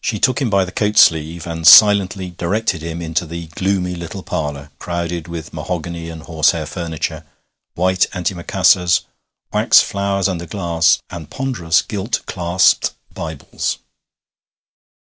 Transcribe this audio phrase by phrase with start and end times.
[0.00, 4.22] She took him by the coat sleeve and silently directed him into the gloomy little
[4.22, 7.26] parlour crowded with mahogany and horsehair furniture,
[7.74, 9.02] white antimacassars,
[9.52, 13.80] wax flowers under glass, and ponderous gilt clasped Bibles.